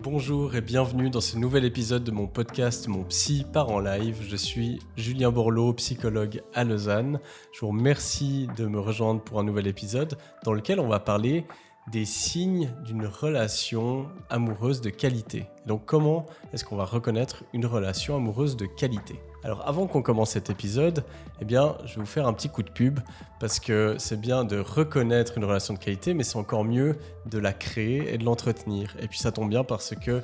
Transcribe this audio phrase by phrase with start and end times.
[0.00, 4.18] Bonjour et bienvenue dans ce nouvel épisode de mon podcast Mon Psy part en live.
[4.20, 7.18] Je suis Julien Borloo, psychologue à Lausanne.
[7.52, 11.44] Je vous remercie de me rejoindre pour un nouvel épisode dans lequel on va parler
[11.90, 15.46] des signes d'une relation amoureuse de qualité.
[15.66, 19.20] Donc comment est-ce qu'on va reconnaître une relation amoureuse de qualité?
[19.44, 21.04] Alors avant qu'on commence cet épisode,
[21.40, 23.00] eh bien, je vais vous faire un petit coup de pub
[23.40, 26.96] parce que c'est bien de reconnaître une relation de qualité, mais c'est encore mieux
[27.26, 28.94] de la créer et de l'entretenir.
[29.00, 30.22] Et puis ça tombe bien parce que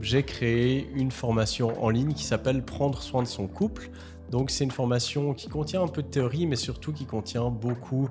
[0.00, 3.90] j'ai créé une formation en ligne qui s'appelle Prendre soin de son couple.
[4.30, 8.08] Donc c'est une formation qui contient un peu de théorie, mais surtout qui contient beaucoup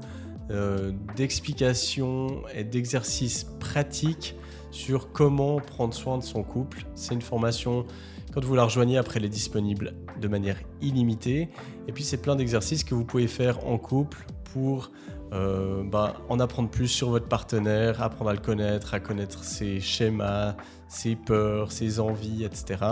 [0.52, 4.36] euh, d'explications et d'exercices pratiques
[4.72, 6.86] sur comment prendre soin de son couple.
[6.96, 7.86] C'est une formation,
[8.34, 11.50] quand vous la rejoignez, après elle est disponible de manière illimitée.
[11.88, 14.92] Et puis c'est plein d'exercices que vous pouvez faire en couple pour
[15.34, 19.80] euh, bah, en apprendre plus sur votre partenaire, apprendre à le connaître, à connaître ses
[19.80, 20.56] schémas,
[20.88, 22.84] ses peurs, ses envies, etc.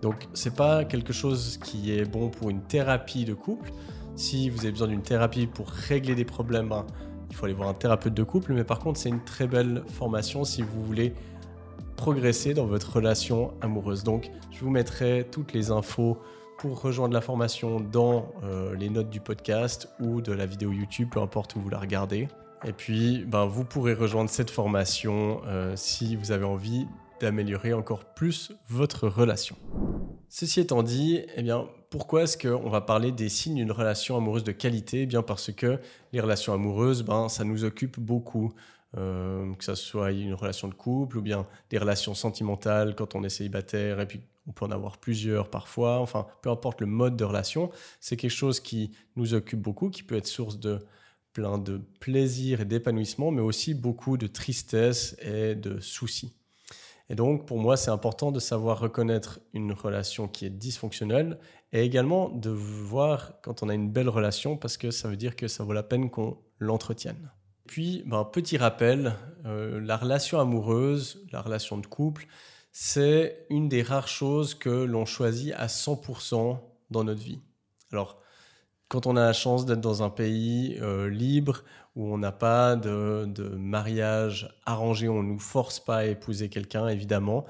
[0.00, 3.70] Donc c'est pas quelque chose qui est bon pour une thérapie de couple,
[4.16, 6.86] si vous avez besoin d'une thérapie pour régler des problèmes, ben,
[7.34, 8.52] il faut aller voir un thérapeute de couple.
[8.52, 11.12] Mais par contre, c'est une très belle formation si vous voulez
[11.96, 14.04] progresser dans votre relation amoureuse.
[14.04, 16.16] Donc, je vous mettrai toutes les infos
[16.58, 21.08] pour rejoindre la formation dans euh, les notes du podcast ou de la vidéo YouTube,
[21.10, 22.28] peu importe où vous la regardez.
[22.64, 26.86] Et puis, ben, vous pourrez rejoindre cette formation euh, si vous avez envie
[27.20, 29.56] d'améliorer encore plus votre relation.
[30.28, 34.44] Ceci étant dit, eh bien, pourquoi est-ce qu'on va parler des signes d'une relation amoureuse
[34.44, 35.02] de qualité?
[35.02, 35.78] Eh bien Parce que
[36.12, 38.52] les relations amoureuses, ben, ça nous occupe beaucoup.
[38.96, 43.24] Euh, que ce soit une relation de couple ou bien des relations sentimentales quand on
[43.24, 45.98] est célibataire et puis on peut en avoir plusieurs parfois.
[45.98, 50.02] Enfin, peu importe le mode de relation, c'est quelque chose qui nous occupe beaucoup, qui
[50.02, 50.78] peut être source de
[51.32, 56.32] plein de plaisir et d'épanouissement, mais aussi beaucoup de tristesse et de soucis.
[57.10, 61.38] Et donc, pour moi, c'est important de savoir reconnaître une relation qui est dysfonctionnelle
[61.72, 65.36] et également de voir quand on a une belle relation parce que ça veut dire
[65.36, 67.30] que ça vaut la peine qu'on l'entretienne.
[67.66, 69.14] Puis, ben, petit rappel,
[69.44, 72.26] euh, la relation amoureuse, la relation de couple,
[72.72, 76.58] c'est une des rares choses que l'on choisit à 100%
[76.90, 77.40] dans notre vie.
[77.92, 78.18] Alors,
[78.94, 81.64] quand on a la chance d'être dans un pays euh, libre
[81.96, 83.26] où on n'a pas de,
[83.58, 87.44] mariage arrangé, on ne nous force pas à épouser quelqu'un, évidemment.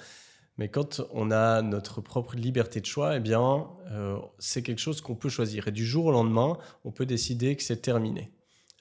[0.56, 5.02] Mais quand on a notre propre liberté de choix, eh bien, euh, c'est quelque chose
[5.02, 5.68] qu'on peut choisir.
[5.68, 6.56] Et du jour au lendemain,
[6.86, 8.32] on peut décider que c'est terminé.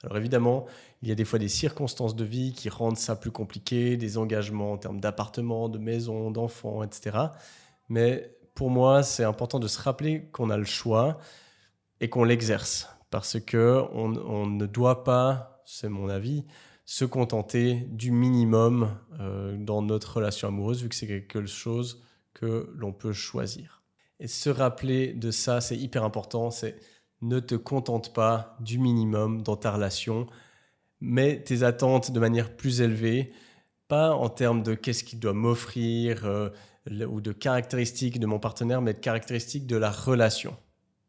[0.02, 0.64] Alors évidemment,
[1.02, 4.16] il y a des fois des circonstances de vie qui rendent ça plus compliqué, des
[4.16, 7.18] engagements en termes d'appartement, de maison, d'enfants, etc.
[7.90, 11.18] Mais pour moi, c'est important de se rappeler qu'on a le choix
[12.00, 12.88] et qu'on l'exerce.
[13.10, 16.44] Parce que on, ne doit pas, c'est mon avis,
[16.84, 18.90] se contenter du minimum
[19.20, 22.02] euh, dans notre relation amoureuse, vu que c'est quelque chose
[22.34, 23.82] que l'on peut choisir.
[24.20, 26.76] Et se rappeler de ça, c'est hyper important, c'est
[27.22, 30.26] ne te contente pas du minimum dans ta relation,
[31.00, 33.32] mets tes attentes de manière plus élevée,
[33.88, 36.50] pas en termes de qu'est-ce qu'il doit m'offrir euh,
[37.06, 40.56] ou de caractéristiques de mon partenaire, mais de caractéristiques de la relation.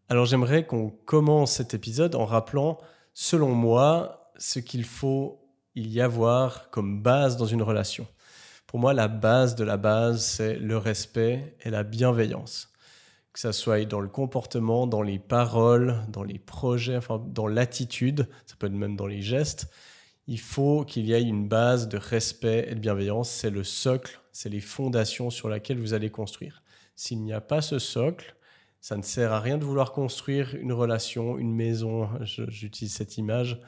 [0.07, 2.77] Alors j'aimerais qu'on commence cet épisode en rappelant,
[3.15, 5.41] selon moi, ce qu'il faut
[5.75, 8.05] y avoir comme base dans une relation.
[8.67, 12.71] Pour moi, la base de la base, c'est le respect et la bienveillance.
[13.33, 18.27] Que ça soit dans le comportement, dans les paroles, dans les projets, enfin dans l'attitude,
[18.45, 19.71] ça peut être même dans les gestes.
[20.27, 23.31] Il faut qu'il y ait une base de respect et de bienveillance.
[23.31, 26.61] C'est le socle, c'est les fondations sur lesquelles vous allez construire.
[26.95, 28.34] S'il n'y a pas ce socle,
[28.85, 33.59] ça ne sert à rien de vouloir construire une relation, une maison, j'utilise cette image,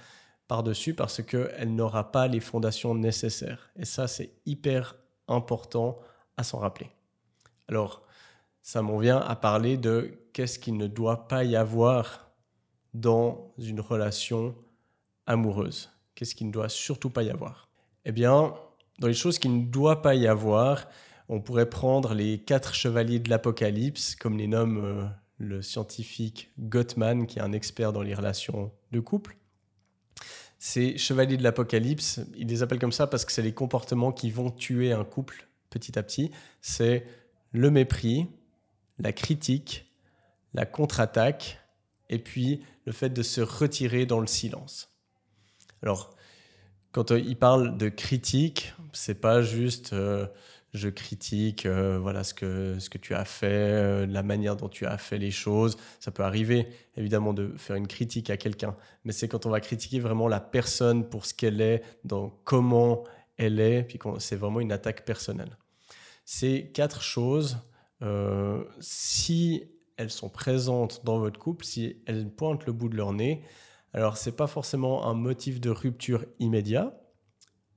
[0.48, 3.72] par-dessus parce qu'elle n'aura pas les fondations nécessaires.
[3.78, 4.96] Et ça, c'est hyper
[5.28, 5.98] important
[6.38, 6.92] à s'en rappeler.
[7.68, 8.04] Alors,
[8.62, 12.30] ça m'en vient à parler de qu'est-ce qu'il ne doit pas y avoir
[12.94, 14.54] dans une relation
[15.26, 15.90] amoureuse.
[16.14, 17.70] Qu'est-ce qu'il ne doit surtout pas y avoir?
[18.06, 18.54] Eh bien,
[19.00, 20.88] dans les choses qu'il ne doit pas y avoir,
[21.30, 25.08] on pourrait prendre les quatre chevaliers de l'Apocalypse, comme les nomme euh,
[25.38, 29.38] le scientifique Gottman, qui est un expert dans les relations de couple.
[30.60, 34.32] Ces chevaliers de l'Apocalypse, il les appelle comme ça parce que c'est les comportements qui
[34.32, 36.32] vont tuer un couple petit à petit.
[36.62, 37.06] C'est
[37.52, 38.28] le mépris,
[38.98, 39.94] la critique,
[40.54, 41.60] la contre-attaque,
[42.10, 44.90] et puis le fait de se retirer dans le silence.
[45.84, 46.16] Alors,
[46.92, 50.26] quand euh, il parle de critique, c'est pas juste euh,
[50.74, 54.70] je critique euh, voilà ce que, ce que tu as fait, euh, la manière dont
[54.70, 55.78] tu as fait les choses.
[56.00, 59.60] Ça peut arriver évidemment de faire une critique à quelqu'un, mais c'est quand on va
[59.60, 63.04] critiquer vraiment la personne pour ce qu'elle est, dans comment
[63.38, 65.58] elle est, puis c'est vraiment une attaque personnelle.
[66.26, 67.58] Ces quatre choses,
[68.02, 69.64] euh, si
[69.96, 73.44] elles sont présentes dans votre couple, si elles pointent le bout de leur nez,
[73.94, 77.00] alors c'est pas forcément un motif de rupture immédiat,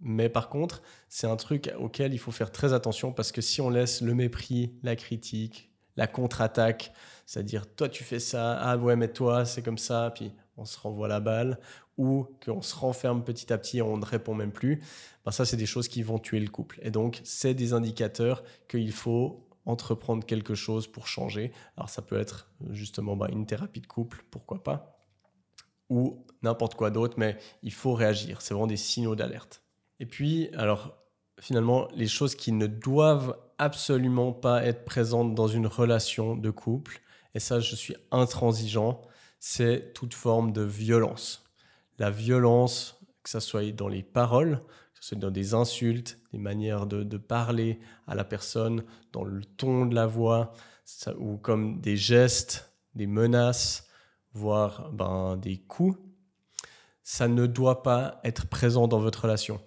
[0.01, 3.61] mais par contre, c'est un truc auquel il faut faire très attention parce que si
[3.61, 6.93] on laisse le mépris, la critique, la contre-attaque,
[7.27, 10.79] c'est-à-dire toi tu fais ça, ah ouais mais toi c'est comme ça, puis on se
[10.79, 11.59] renvoie la balle,
[11.97, 14.83] ou qu'on se renferme petit à petit et on ne répond même plus,
[15.25, 16.79] ben ça c'est des choses qui vont tuer le couple.
[16.83, 21.53] Et donc c'est des indicateurs qu'il faut entreprendre quelque chose pour changer.
[21.77, 24.99] Alors ça peut être justement ben, une thérapie de couple, pourquoi pas,
[25.91, 28.41] ou n'importe quoi d'autre, mais il faut réagir.
[28.41, 29.63] C'est vraiment des signaux d'alerte.
[30.01, 30.97] Et puis, alors,
[31.39, 37.03] finalement, les choses qui ne doivent absolument pas être présentes dans une relation de couple,
[37.35, 39.03] et ça, je suis intransigeant,
[39.39, 41.45] c'est toute forme de violence.
[41.99, 44.63] La violence, que ce soit dans les paroles,
[44.95, 49.45] que ce soit dans des insultes, des manières de, parler à la personne, dans le
[49.45, 50.55] ton de la voix,
[51.19, 53.87] ou comme des gestes, des menaces,
[54.33, 55.99] voire ben, des coups,
[57.03, 59.61] ça ne doit pas être présent dans votre relation.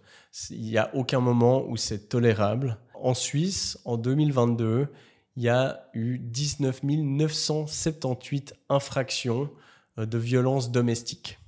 [0.50, 2.78] Il n'y a aucun moment où c'est tolérable.
[2.96, 4.88] En Suisse, en 2022,
[5.36, 9.50] il y a eu 19 978 infractions
[9.98, 11.40] euh, de violences domestiques.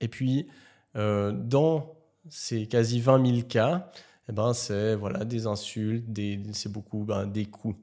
[0.00, 0.48] Et puis,
[0.96, 1.94] euh, dans
[2.28, 3.90] ces quasi 20 000 cas,
[4.28, 6.06] eh ben, c'est voilà, des insultes,
[6.52, 7.78] c'est beaucoup ben, des coups.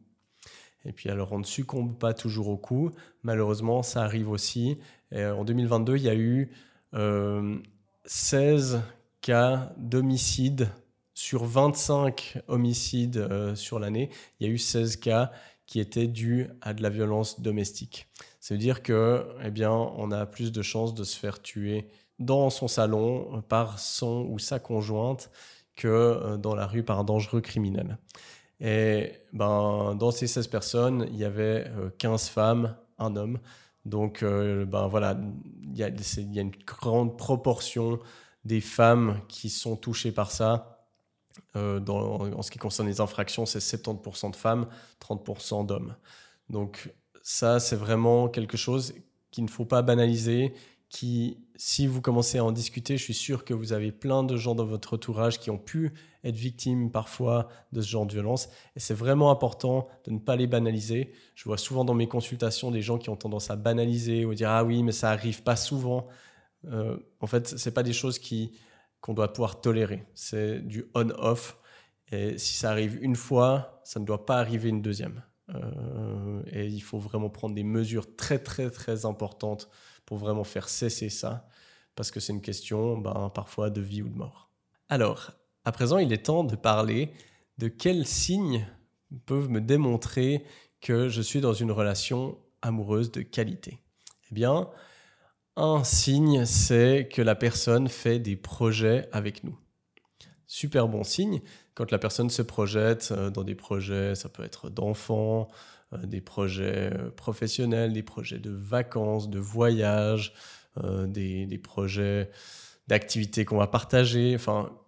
[0.85, 4.77] Et puis alors on ne succombe pas toujours aux coups, malheureusement ça arrive aussi.
[5.13, 6.51] en 2022, il y a eu
[8.05, 8.79] 16 euh,
[9.23, 10.69] cas d'homicide
[11.13, 14.09] sur 25 homicides euh, sur l'année,
[14.39, 15.31] il y a eu 16 cas
[15.65, 18.09] qui étaient dus à de la violence domestique.
[18.41, 21.87] Ça veut dire que, eh bien, on a plus de chances de se faire tuer
[22.19, 25.31] dans son salon par son ou sa conjointe
[25.75, 27.97] que euh, dans la rue par un dangereux criminel.
[28.59, 33.39] Et ben, dans ces 16 personnes, il y avait 15 euh, femmes, un homme.
[33.85, 35.17] Donc, ben voilà,
[35.61, 37.99] il y a une grande proportion
[38.45, 40.87] des femmes qui sont touchées par ça.
[41.55, 44.67] Euh, en ce qui concerne les infractions, c'est 70% de femmes,
[44.99, 45.95] 30% d'hommes.
[46.49, 48.93] Donc ça, c'est vraiment quelque chose
[49.31, 50.53] qu'il ne faut pas banaliser,
[50.89, 54.37] qui, si vous commencez à en discuter, je suis sûr que vous avez plein de
[54.37, 55.91] gens dans votre entourage qui ont pu
[56.23, 58.47] être victimes parfois de ce genre de violence.
[58.75, 61.11] Et c'est vraiment important de ne pas les banaliser.
[61.33, 64.51] Je vois souvent dans mes consultations des gens qui ont tendance à banaliser ou dire
[64.51, 66.07] Ah oui, mais ça arrive pas souvent.
[66.65, 68.51] Euh, en fait, c'est pas des choses qui
[69.01, 70.05] qu'on doit pouvoir tolérer.
[70.15, 71.57] C'est du on-off.
[72.11, 75.21] Et si ça arrive une fois, ça ne doit pas arriver une deuxième.
[75.49, 79.69] Euh, et il faut vraiment prendre des mesures très très très importantes
[80.05, 81.47] pour vraiment faire cesser ça,
[81.95, 84.51] parce que c'est une question ben, parfois de vie ou de mort.
[84.87, 85.31] Alors,
[85.65, 87.11] à présent, il est temps de parler
[87.57, 88.65] de quels signes
[89.25, 90.45] peuvent me démontrer
[90.81, 93.79] que je suis dans une relation amoureuse de qualité.
[94.31, 94.69] Eh bien,
[95.55, 99.57] un signe, c'est que la personne fait des projets avec nous.
[100.47, 101.41] Super bon signe
[101.75, 105.47] quand la personne se projette euh, dans des projets, ça peut être d'enfants,
[105.93, 110.33] euh, des projets euh, professionnels, des projets de vacances, de voyages,
[110.75, 112.31] des, projets
[112.87, 114.37] d'activités qu'on va partager.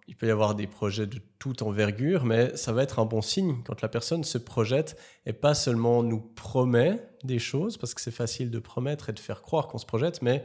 [0.08, 3.22] Il peut y avoir des projets de toute envergure, mais ça va être un bon
[3.22, 8.00] signe quand la personne se projette et pas seulement nous promet des choses, parce que
[8.00, 10.44] c'est facile de promettre et de faire croire qu'on se projette, mais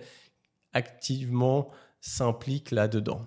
[0.73, 3.21] activement s'implique là-dedans.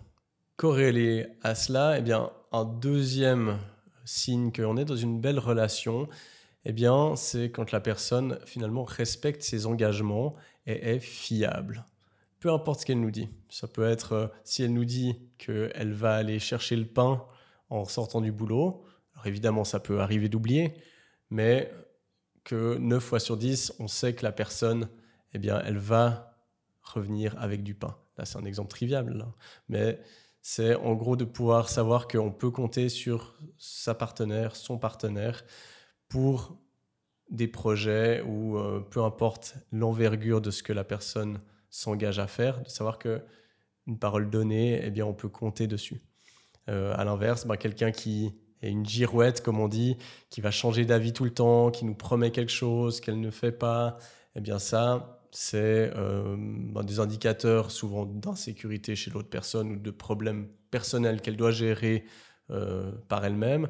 [0.57, 3.59] Corrélé à cela, eh bien, un deuxième
[4.05, 6.09] signe qu'on est dans une belle relation,
[6.65, 10.35] eh bien, c'est quand la personne finalement respecte ses engagements
[10.67, 11.85] et est fiable
[12.45, 13.31] peu importe ce qu'elle nous dit.
[13.49, 17.25] Ça peut être euh, si elle nous dit qu'elle va aller chercher le pain
[17.71, 18.85] en sortant du boulot.
[19.15, 20.75] Alors évidemment, ça peut arriver d'oublier,
[21.31, 21.73] mais
[22.45, 24.91] que 9 fois sur 10, on sait que la personne,
[25.33, 26.37] eh bien, elle va
[26.83, 27.97] revenir avec du pain.
[28.19, 29.25] Là, c'est un exemple trivial,
[29.71, 29.99] mais
[30.43, 35.47] c'est en gros de pouvoir savoir qu'on peut compter sur sa partenaire, son partenaire,
[36.11, 36.59] pour
[37.31, 41.41] des projets ou euh, peu importe l'envergure de ce que la personne
[41.75, 43.23] s'engage à faire, de savoir que
[43.87, 46.01] une parole donnée, eh bien, on peut compter dessus.
[46.71, 49.99] Euh, à l'inverse, ben, quelqu'un qui est une girouette, comme on dit,
[50.31, 53.53] qui va changer d'avis tout le temps, qui nous promet quelque chose qu'elle ne fait
[53.53, 53.99] pas,
[54.37, 59.91] eh bien ça, c'est euh, ben, des indicateurs souvent d'insécurité chez l'autre personne ou de
[59.91, 62.05] problèmes personnels qu'elle doit gérer
[62.51, 63.69] euh, par elle-même.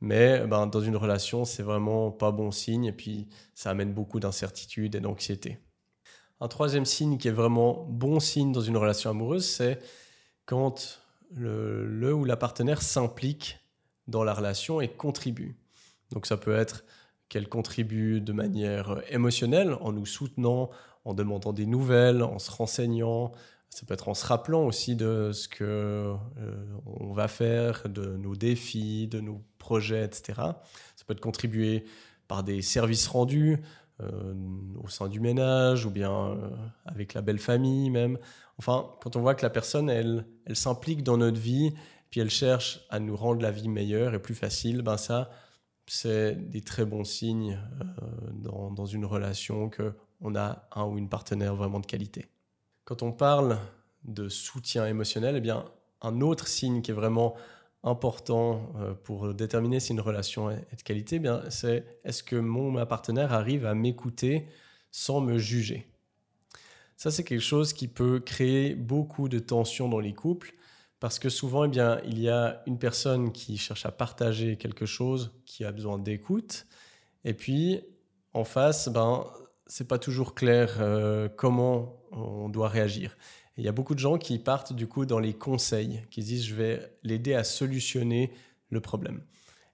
[0.00, 4.18] Mais ben, dans une relation, c'est vraiment pas bon signe et puis ça amène beaucoup
[4.18, 5.58] d'incertitude et d'anxiété.
[6.40, 9.78] Un troisième signe qui est vraiment bon signe dans une relation amoureuse, c'est
[10.46, 11.00] quand
[11.34, 13.60] le, ou la partenaire s'implique
[14.06, 15.56] dans la relation et contribue.
[16.10, 16.84] Donc ça peut être
[17.28, 20.70] qu'elle contribue de manière émotionnelle en nous soutenant,
[21.04, 23.32] en demandant des nouvelles, en se renseignant.
[23.70, 26.16] Ça peut être en se rappelant aussi de ce que euh,
[26.86, 30.34] on va faire, de nos défis, de nos projets, etc.
[30.36, 31.84] Ça peut être contribué
[32.28, 33.60] par des services rendus
[34.00, 34.34] euh,
[34.82, 36.50] au sein du ménage ou bien euh,
[36.84, 38.18] avec la belle famille même.
[38.58, 41.72] Enfin, quand on voit que la personne, elle, elle s'implique dans notre vie,
[42.10, 45.30] puis elle cherche à nous rendre la vie meilleure et plus facile, ben ça,
[45.86, 47.58] c'est des très bons signes
[48.32, 52.26] dans, dans, une relation que on a un ou une partenaire vraiment de qualité.
[52.84, 53.58] Quand on parle
[54.04, 55.64] de soutien émotionnel, eh bien,
[56.02, 57.34] un autre signe qui est vraiment
[57.84, 62.36] important euh, pour déterminer si une relation est de qualité, eh bien, c'est est-ce que
[62.36, 64.48] mon ma partenaire arrive à m'écouter
[64.90, 65.86] sans me juger?
[66.96, 70.54] Ça, c'est quelque chose qui peut créer beaucoup de tensions dans les couples
[71.00, 74.86] parce que souvent, eh bien, il y a une personne qui cherche à partager quelque
[74.86, 76.66] chose, qui a besoin d'écoute,
[77.24, 77.82] et puis
[78.32, 79.26] en face, ben,
[79.66, 83.16] c'est pas toujours clair euh, comment on doit réagir.
[83.56, 86.44] Il y a beaucoup de gens qui partent du coup dans les conseils, qui disent
[86.44, 88.32] je vais l'aider à solutionner
[88.70, 89.22] le problème.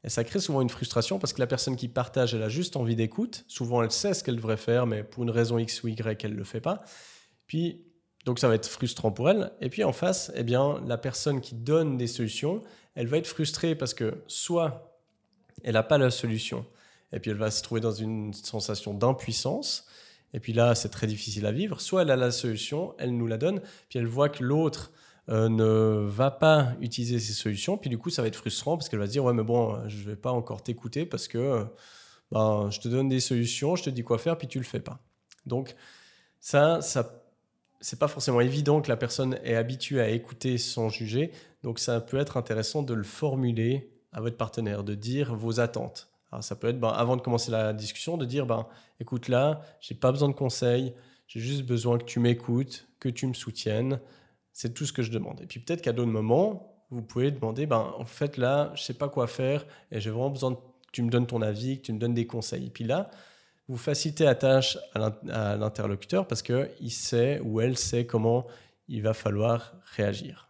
[0.05, 2.77] Et ça crée souvent une frustration parce que la personne qui partage, elle a juste
[2.77, 3.45] envie d'écoute.
[3.49, 6.33] Souvent, elle sait ce qu'elle devrait faire, mais pour une raison X ou Y, elle
[6.33, 6.83] ne le fait pas.
[7.47, 7.85] Puis,
[8.25, 9.53] donc ça va être frustrant pour elle.
[9.61, 12.63] Et puis en face, eh bien, la personne qui donne des solutions,
[12.95, 14.91] elle va être frustrée parce que soit
[15.63, 16.65] elle n'a pas la solution,
[17.13, 19.87] et puis elle va se trouver dans une sensation d'impuissance.
[20.33, 21.81] Et puis là, c'est très difficile à vivre.
[21.81, 24.93] Soit elle a la solution, elle nous la donne, puis elle voit que l'autre
[25.29, 28.89] euh, ne va pas utiliser ces solutions, puis du coup, ça va être frustrant parce
[28.89, 31.67] qu'elle va se dire ouais, mais bon, je vais pas encore t'écouter parce que
[32.33, 34.81] ben, je te donne des solutions, je te dis quoi faire, puis tu le fais
[34.81, 35.01] pas.
[35.47, 35.75] Donc
[36.41, 37.21] ça, ça
[37.81, 41.33] c'est pas forcément évident que la personne est habituée à écouter sans juger.
[41.63, 46.10] Donc ça peut être intéressant de le formuler à votre partenaire, de dire vos attentes
[46.41, 48.67] ça peut être, ben, avant de commencer la discussion, de dire, ben,
[49.01, 50.95] écoute là, j'ai pas besoin de conseils,
[51.27, 54.01] j'ai juste besoin que tu m'écoutes, que tu me soutiennes.
[54.53, 55.41] C'est tout ce que je demande.
[55.41, 58.95] Et puis peut-être qu'à d'autres moments, vous pouvez demander, ben, en fait là, je sais
[58.95, 60.61] pas quoi faire et j'ai vraiment besoin que
[60.93, 62.67] tu me donnes ton avis, que tu me donnes des conseils.
[62.67, 63.11] Et puis là,
[63.69, 68.47] vous facilitez la tâche à l'interlocuteur parce qu'il sait ou elle sait comment
[68.89, 70.49] il va falloir réagir.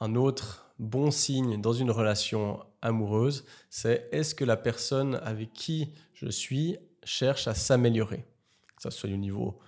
[0.00, 5.92] Un autre bon signe dans une relation amoureuse, c'est est-ce que la personne avec qui
[6.14, 8.24] je suis cherche à s'améliorer,
[8.76, 9.58] que ce soit au niveau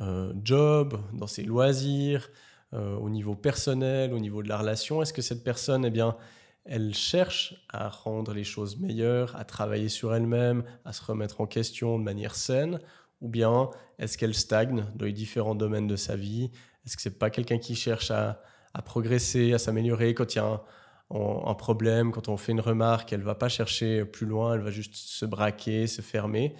[0.00, 2.28] euh, job, dans ses loisirs,
[2.74, 5.00] euh, au niveau personnel, au niveau de la relation.
[5.00, 6.16] Est-ce que cette personne, eh bien,
[6.64, 11.46] elle cherche à rendre les choses meilleures, à travailler sur elle-même, à se remettre en
[11.46, 12.80] question de manière saine,
[13.20, 16.50] ou bien est-ce qu'elle stagne dans les différents domaines de sa vie?
[16.84, 18.42] Est-ce que c'est pas quelqu'un qui cherche à,
[18.74, 20.60] à progresser, à s'améliorer quand il y a un,
[21.10, 24.70] un problème, quand on fait une remarque, elle va pas chercher plus loin, elle va
[24.70, 26.56] juste se braquer, se fermer.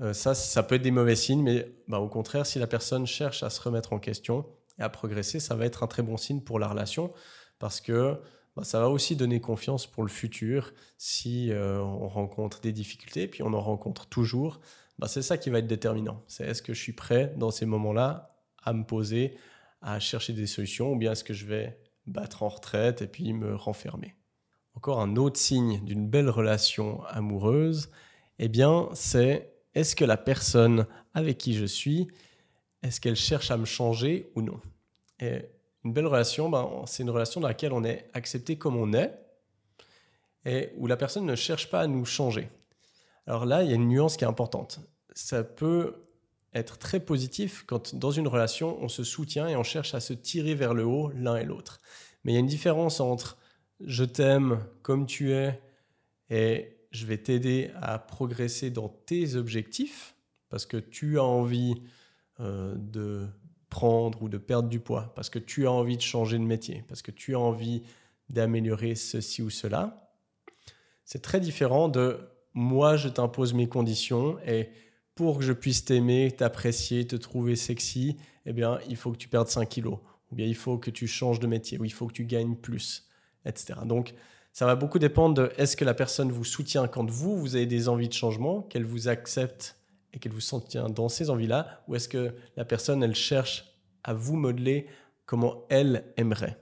[0.00, 3.06] Euh, ça, ça peut être des mauvais signes, mais bah, au contraire, si la personne
[3.06, 4.46] cherche à se remettre en question
[4.78, 7.12] et à progresser, ça va être un très bon signe pour la relation
[7.58, 8.16] parce que
[8.56, 13.28] bah, ça va aussi donner confiance pour le futur si euh, on rencontre des difficultés,
[13.28, 14.60] puis on en rencontre toujours.
[14.98, 16.22] Bah, c'est ça qui va être déterminant.
[16.26, 19.36] C'est est-ce que je suis prêt dans ces moments-là à me poser,
[19.82, 23.32] à chercher des solutions, ou bien est-ce que je vais battre en retraite et puis
[23.32, 24.14] me renfermer.
[24.74, 27.90] Encore un autre signe d'une belle relation amoureuse,
[28.38, 32.08] eh bien, c'est est-ce que la personne avec qui je suis,
[32.82, 34.60] est-ce qu'elle cherche à me changer ou non?
[35.20, 39.18] Une belle relation, ben, c'est une relation dans laquelle on est accepté comme on est
[40.44, 42.48] et où la personne ne cherche pas à nous changer.
[43.26, 44.80] Alors là, il y a une nuance qui est importante.
[45.12, 46.07] Ça peut
[46.58, 50.12] être très positif quand dans une relation, on se soutient et on cherche à se
[50.12, 51.80] tirer vers le haut l'un et l'autre.
[52.24, 53.38] Mais il y a une différence entre
[53.80, 55.60] je t'aime comme tu es
[56.30, 60.14] et je vais t'aider à progresser dans tes objectifs
[60.48, 61.82] parce que tu as envie
[62.40, 63.26] euh, de
[63.68, 66.84] prendre ou de perdre du poids, parce que tu as envie de changer de métier,
[66.88, 67.82] parce que tu as envie
[68.30, 70.10] d'améliorer ceci ou cela.
[71.04, 72.18] C'est très différent de
[72.54, 74.70] moi, je t'impose mes conditions et
[75.18, 79.26] pour que je puisse t'aimer, t'apprécier, te trouver sexy, eh bien, il faut que tu
[79.26, 79.98] perdes 5 kilos,
[80.30, 82.54] ou bien il faut que tu changes de métier, ou il faut que tu gagnes
[82.54, 83.08] plus,
[83.44, 83.80] etc.
[83.84, 84.14] Donc,
[84.52, 87.66] ça va beaucoup dépendre de est-ce que la personne vous soutient quand vous, vous avez
[87.66, 89.76] des envies de changement, qu'elle vous accepte
[90.12, 93.64] et qu'elle vous soutient dans ces envies-là, ou est-ce que la personne, elle cherche
[94.04, 94.86] à vous modeler
[95.26, 96.56] comment elle aimerait.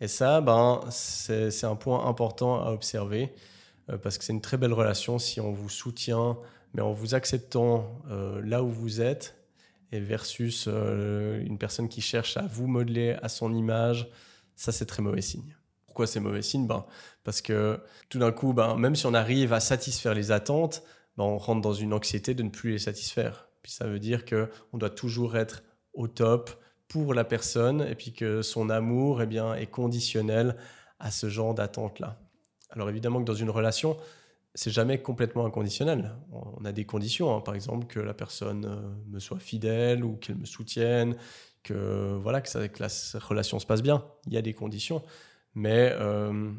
[0.00, 3.34] Et ça, ben, c'est un point important à observer.
[3.90, 6.38] euh, parce que c'est une très belle relation si on vous soutient,
[6.74, 8.02] mais en vous acceptant
[8.42, 9.36] là où vous êtes,
[9.92, 14.08] et versus une personne qui cherche à vous modeler à son image,
[14.54, 15.56] ça c'est très mauvais signe.
[15.86, 16.68] Pourquoi c'est mauvais signe?
[16.68, 16.86] Ben,
[17.24, 20.84] Parce que tout d'un coup, ben, même si on arrive à satisfaire les attentes,
[21.16, 23.48] ben, on rentre dans une anxiété de ne plus les satisfaire.
[23.62, 26.50] Puis ça veut dire qu'on doit toujours être au top
[26.86, 30.56] pour la personne et puis que son amour eh bien, est conditionnel
[31.00, 32.20] à ce genre d'attente-là.
[32.70, 33.96] Alors évidemment que dans une relation,
[34.54, 36.16] c'est jamais complètement inconditionnel.
[36.32, 37.40] On a des conditions, hein.
[37.40, 41.16] par exemple que la personne euh, me soit fidèle ou qu'elle me soutienne,
[41.62, 42.88] que voilà que, la
[43.20, 44.04] relation se passe bien.
[44.26, 45.02] Il y a des conditions,
[45.54, 46.52] mais euh,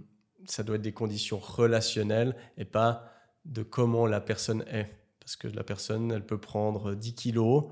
[0.46, 3.06] ça doit être des conditions relationnelles et pas
[3.46, 4.90] de comment la personne est.
[5.20, 7.66] Parce que la personne, elle peut prendre 10 kilos,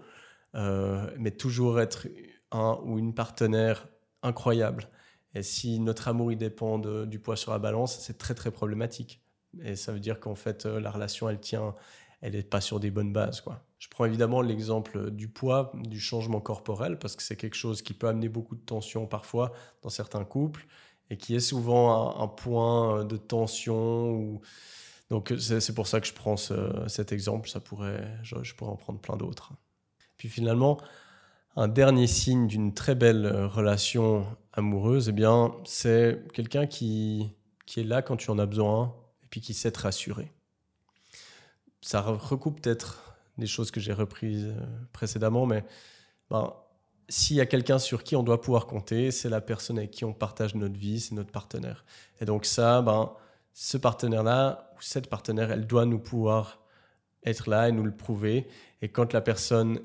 [0.56, 2.08] euh, mais toujours être
[2.52, 3.88] un ou une partenaire
[4.22, 4.90] incroyable.
[5.36, 9.22] Et si notre amour il dépend du poids sur la balance, c'est très très problématique.
[9.64, 11.76] Et ça veut dire qu'en fait, euh, la relation, elle tient,
[12.22, 13.42] elle n'est pas sur des bonnes bases.
[13.42, 13.64] Quoi.
[13.80, 17.94] Je prends évidemment l'exemple du poids, du changement corporel, parce que c'est quelque chose qui
[17.94, 19.52] peut amener beaucoup de tension parfois
[19.82, 20.66] dans certains couples,
[21.10, 24.40] et qui est souvent un, point de tension.
[25.10, 29.00] Donc c'est pour ça que je prends cet exemple, ça pourrait, je pourrais en prendre
[29.00, 29.54] plein d'autres.
[30.18, 30.78] Puis finalement,
[31.56, 35.26] un dernier signe d'une très belle euh, relation amoureuse, eh
[35.66, 37.34] c'est quelqu'un qui,
[37.66, 38.96] qui est là quand tu en as besoin
[39.30, 40.32] puis qui sait te rassurer.
[41.82, 45.64] Ça recoupe peut-être des choses que j'ai reprises euh, précédemment, mais
[46.30, 46.54] ben,
[47.08, 50.06] s'il y a quelqu'un sur qui on doit pouvoir compter, c'est la personne avec qui
[50.06, 51.86] on partage notre vie, c'est notre partenaire.
[52.22, 53.14] Et donc ça, ben,
[53.54, 56.60] ce partenaire-là, ou cette partenaire, elle doit nous pouvoir
[57.26, 58.48] être là et nous le prouver.
[58.82, 59.80] Et quand la personne,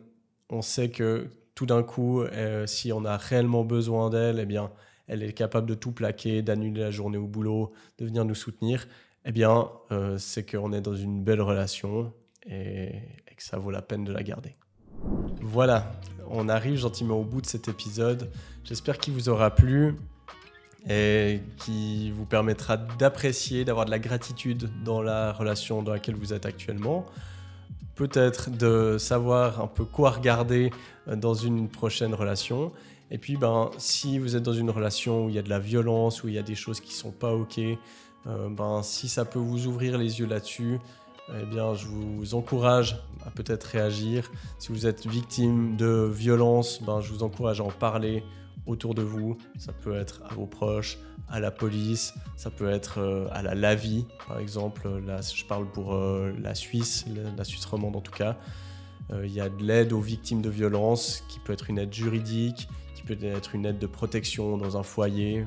[0.51, 4.71] on sait que tout d'un coup, euh, si on a réellement besoin d'elle, eh bien,
[5.07, 8.87] elle est capable de tout plaquer, d'annuler la journée au boulot, de venir nous soutenir.
[9.25, 12.13] Eh bien, euh, c'est qu'on est dans une belle relation
[12.47, 13.01] et,
[13.37, 14.55] que ça vaut la peine de la garder.
[15.41, 15.91] Voilà,
[16.29, 18.31] on arrive gentiment au bout de cet épisode.
[18.63, 19.97] J'espère qu'il vous aura plu
[20.89, 26.33] et qui vous permettra d'apprécier, d'avoir de la gratitude dans la relation dans laquelle vous
[26.33, 27.07] êtes actuellement
[27.95, 30.71] peut-être de savoir un peu quoi regarder
[31.09, 32.73] euh, dans une prochaine relation.
[33.11, 35.59] Et puis, ben, si vous êtes dans une relation où il y a de la
[35.59, 37.61] violence, où il y a des choses qui sont pas OK,
[38.27, 40.79] euh, ben, si ça peut vous ouvrir les yeux là-dessus,
[41.31, 44.31] eh bien, je vous encourage à peut-être réagir.
[44.59, 48.23] Si vous êtes victime de violence, ben, je vous encourage à en parler
[48.67, 49.37] autour de vous.
[49.59, 53.55] Ça peut être à vos proches, à la police, ça peut être euh, à la
[53.55, 54.89] LAVI, par exemple.
[55.07, 57.07] Là, je parle pour euh, la Suisse,
[57.37, 58.37] la Suisse romande en tout cas.
[59.23, 62.69] Il y a de l'aide aux victimes de violences, qui peut être une aide juridique,
[62.95, 65.47] qui peut être une aide de protection dans un foyer,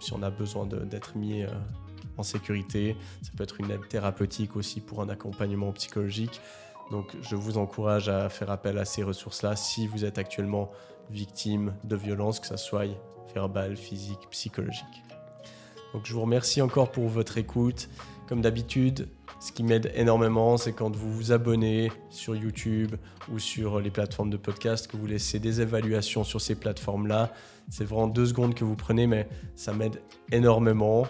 [0.00, 1.44] si on a besoin d'être mis
[2.16, 2.96] en sécurité.
[3.22, 6.40] Ça peut être une aide thérapeutique aussi pour un accompagnement psychologique.
[6.90, 10.70] Donc je vous encourage à faire appel à ces ressources-là si vous êtes actuellement
[11.10, 12.86] victime de violences, que ce soit
[13.34, 15.11] verbale, physique, psychologique.
[15.92, 17.88] Donc je vous remercie encore pour votre écoute.
[18.28, 19.08] Comme d'habitude,
[19.40, 22.94] ce qui m'aide énormément, c'est quand vous vous abonnez sur YouTube
[23.30, 27.32] ou sur les plateformes de podcast, que vous laissez des évaluations sur ces plateformes-là.
[27.68, 30.00] C'est vraiment deux secondes que vous prenez, mais ça m'aide
[30.30, 31.06] énormément.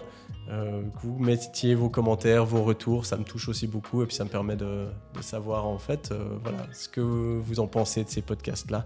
[0.49, 4.15] Euh, que vous mettiez vos commentaires, vos retours, ça me touche aussi beaucoup et puis
[4.15, 4.87] ça me permet de,
[5.21, 6.37] savoir en fait euh,
[6.73, 8.85] ce que vous en pensez de ces podcasts-là.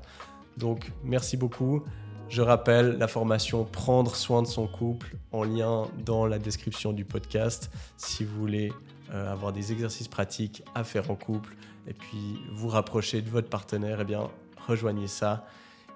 [0.57, 1.83] Donc merci beaucoup.
[2.29, 7.05] Je rappelle la formation Prendre soin de son couple en lien dans la description du
[7.05, 8.73] podcast si vous voulez
[9.13, 11.55] euh, avoir des exercices pratiques à faire en couple
[11.87, 14.29] et puis vous rapprocher de votre partenaire, eh bien
[14.67, 15.45] rejoignez ça.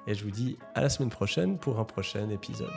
[0.07, 2.71] Et je vous dis à la semaine prochaine pour un prochain épisode.